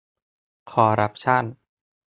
[0.71, 1.43] คอร์รัปชั่น